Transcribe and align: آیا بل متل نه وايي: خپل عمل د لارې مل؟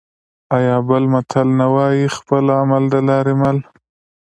آیا 0.57 0.77
بل 0.89 1.03
متل 1.13 1.47
نه 1.59 1.67
وايي: 1.73 2.05
خپل 2.17 2.43
عمل 2.59 2.83
د 2.93 2.95
لارې 3.07 3.33
مل؟ 3.41 3.57